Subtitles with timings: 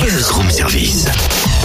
[0.00, 1.06] Buzz Room Service.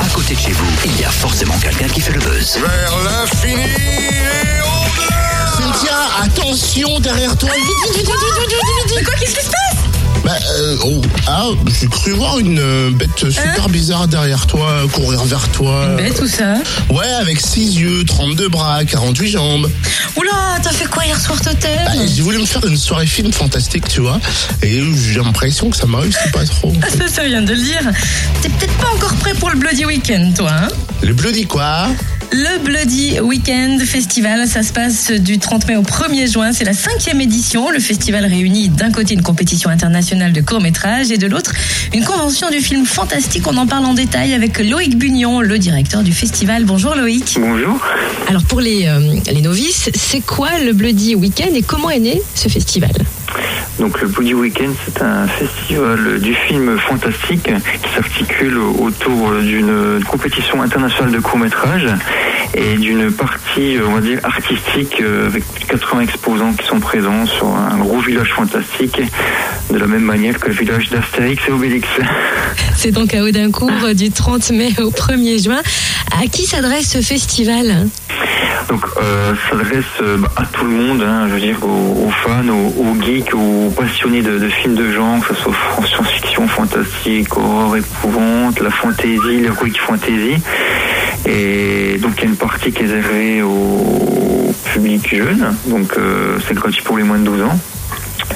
[0.01, 2.57] À côté de chez vous, il y a forcément quelqu'un qui fait le buzz.
[2.59, 7.49] Vers l'infini et au-delà Cynthia, attention derrière toi.
[7.49, 8.49] Vite, vite, vite, vite, vite,
[8.87, 9.05] vite, vite.
[9.05, 9.80] Quoi, qu'est-ce qui se passe?
[10.31, 11.47] Bah, euh, oh, ah,
[11.77, 15.87] j'ai cru voir une euh, bête super bizarre derrière toi, euh, courir vers toi.
[15.89, 16.53] Hein Bête ou ça
[16.89, 19.69] Ouais, avec 6 yeux, 32 bras, 48 jambes.
[20.15, 23.33] Oula, t'as fait quoi hier soir, Totem Bah, j'ai voulu me faire une soirée film
[23.33, 24.21] fantastique, tu vois.
[24.63, 26.71] Et j'ai l'impression que ça m'a réussi pas trop.
[26.81, 27.81] Ah, ça, ça vient de le dire.
[28.41, 30.67] T'es peut-être pas encore prêt pour le Bloody Weekend, toi, hein
[31.01, 31.89] Le bloody quoi?
[32.33, 36.53] Le Bloody Weekend Festival, ça se passe du 30 mai au 1er juin.
[36.53, 37.69] C'est la cinquième édition.
[37.69, 41.51] Le festival réunit d'un côté une compétition internationale de court-métrage et de l'autre
[41.93, 43.47] une convention du film fantastique.
[43.47, 46.63] On en parle en détail avec Loïc Bugnon, le directeur du festival.
[46.63, 47.37] Bonjour Loïc.
[47.37, 47.77] Bonjour.
[48.29, 52.21] Alors pour les, euh, les novices, c'est quoi le Bloody Weekend et comment est né
[52.33, 52.91] ce festival?
[53.81, 57.49] Donc le Bloody Weekend, c'est un festival du film fantastique
[57.81, 61.87] qui s'articule autour d'une compétition internationale de court-métrage
[62.53, 67.47] et d'une partie, on va dire, artistique euh, avec 80 exposants qui sont présents sur
[67.47, 69.01] un gros village fantastique
[69.71, 71.87] de la même manière que le village d'Astérix et Obélix.
[72.77, 75.61] C'est donc à Audincourt du 30 mai au 1er juin.
[76.21, 77.87] À qui s'adresse ce festival?
[78.71, 83.01] Donc euh, s'adresse euh, à tout le monde, hein, je veux dire aux, fans, aux,
[83.01, 88.61] geeks, aux passionnés de, films de genre, que ce soit en science-fiction, fantastique, horreur, épouvante,
[88.61, 90.41] la fantasy, l'heroic fantasy.
[91.25, 96.37] Et donc il y a une partie qui est réservée au public jeune, donc euh,
[96.47, 97.59] c'est gratuit pour les moins de 12 ans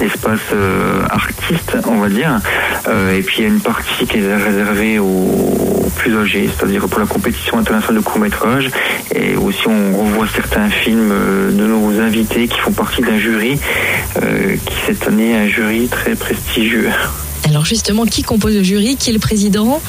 [0.00, 2.40] espace euh, artiste, on va dire.
[2.88, 6.86] Euh, et puis il y a une partie qui est réservée aux plus âgés, c'est-à-dire
[6.88, 8.70] pour la compétition internationale de court-métrage.
[9.14, 13.58] Et aussi on revoit certains films euh, de nos invités qui font partie d'un jury,
[14.22, 16.90] euh, qui cette année est un jury très prestigieux.
[17.48, 18.96] Alors justement, qui compose le jury?
[18.96, 19.80] Qui est le président?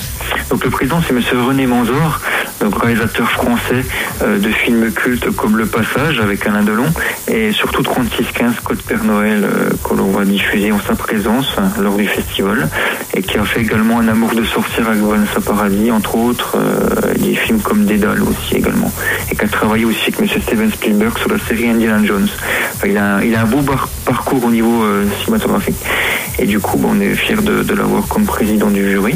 [0.50, 2.20] Donc le président c'est Monsieur René Manzor,
[2.60, 3.84] donc réalisateur français
[4.22, 6.86] euh, de films cultes comme Le Passage avec Alain Delon
[7.28, 11.70] et surtout 3615 Code Père Noël euh, que l'on va diffuser en sa présence hein,
[11.80, 12.70] lors du festival
[13.16, 17.14] et qui a fait également Un amour de sorcière avec Vanessa Paradis entre autres euh,
[17.16, 18.92] des films comme Dédale aussi également
[19.32, 22.28] et qui a travaillé aussi avec Monsieur Steven Spielberg sur la série Indiana Jones.
[22.86, 23.62] Il, a, il a un beau
[24.06, 25.78] parcours au niveau euh, cinématographique
[26.40, 29.16] et du coup on est fiers de, de l'avoir comme président du jury.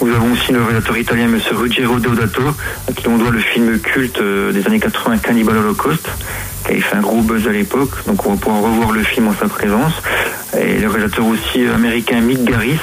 [0.00, 1.40] Nous avons aussi le réalisateur italien M.
[1.50, 2.42] Ruggero Deodato,
[2.88, 6.08] à qui on doit le film culte euh, des années 80 Cannibal Holocaust,
[6.64, 9.26] qui avait fait un gros buzz à l'époque, donc on va pouvoir revoir le film
[9.26, 9.94] en sa présence.
[10.56, 12.78] Et le réalisateur aussi euh, américain Mick Garris,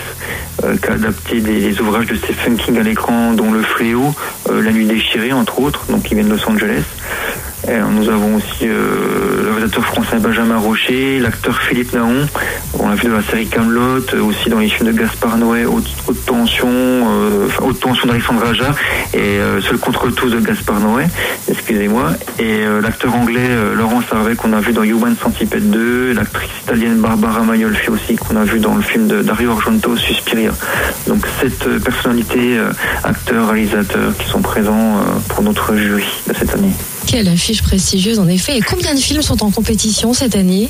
[0.66, 4.14] euh, qui a adapté des, ouvrages de Stephen King à l'écran, dont Le Fléau,
[4.50, 6.84] La Nuit déchirée, entre autres, donc qui vient de Los Angeles.
[7.68, 12.28] Et nous avons aussi euh, le réalisateur français Benjamin Rocher, l'acteur Philippe Naon,
[12.80, 15.66] on l'a vu dans la série Camelot, euh, aussi dans les films de Gaspard Noé,
[15.66, 15.90] Haute,
[16.25, 18.75] Tension, euh, enfin, Haute Tension d'Alexandre Aja
[19.14, 21.06] et euh, Seul contre tous de Gaspard Noé,
[21.50, 26.14] excusez-moi, et euh, l'acteur anglais euh, Laurence Harvey qu'on a vu dans Human Centipede 2,
[26.14, 30.52] l'actrice italienne Barbara Magnolfi aussi qu'on a vu dans le film de Dario Argento Suspiria.
[31.08, 32.72] Donc sept euh, personnalités, euh,
[33.04, 36.74] acteurs, réalisateurs qui sont présents euh, pour notre jury de cette année.
[37.08, 38.58] Quelle affiche prestigieuse en effet.
[38.58, 40.70] Et combien de films sont en compétition cette année?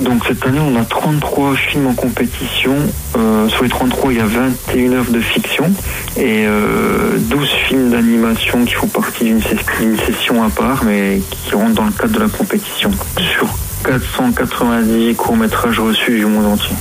[0.00, 2.76] Donc cette année, on a 33 films en compétition.
[3.16, 5.72] Euh, sur les 33, il y a 21 œuvres de fiction
[6.16, 11.74] et euh, 12 films d'animation qui font partie d'une session à part, mais qui rentrent
[11.74, 12.90] dans le cadre de la compétition.
[13.18, 13.48] Sur
[13.84, 16.76] 490 courts-métrages reçus du monde entier.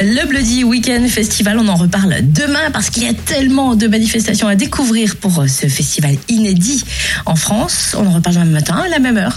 [0.00, 4.46] Le Bloody Weekend Festival, on en reparle demain parce qu'il y a tellement de manifestations
[4.46, 6.84] à découvrir pour ce festival inédit
[7.26, 7.96] en France.
[7.98, 9.36] On en reparle demain matin à la même heure.